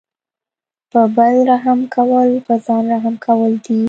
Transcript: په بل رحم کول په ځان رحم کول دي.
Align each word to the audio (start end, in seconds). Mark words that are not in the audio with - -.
په 0.91 1.01
بل 1.15 1.35
رحم 1.51 1.79
کول 1.95 2.29
په 2.45 2.53
ځان 2.65 2.83
رحم 2.93 3.15
کول 3.25 3.51
دي. 3.65 3.79